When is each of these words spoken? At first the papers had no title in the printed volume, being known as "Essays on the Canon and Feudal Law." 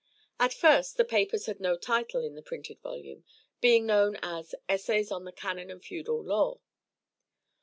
At 0.39 0.51
first 0.51 0.97
the 0.97 1.05
papers 1.05 1.45
had 1.45 1.59
no 1.59 1.77
title 1.77 2.23
in 2.23 2.33
the 2.33 2.41
printed 2.41 2.79
volume, 2.81 3.23
being 3.59 3.85
known 3.85 4.17
as 4.23 4.55
"Essays 4.67 5.11
on 5.11 5.25
the 5.25 5.31
Canon 5.31 5.69
and 5.69 5.85
Feudal 5.85 6.23
Law." 6.23 6.59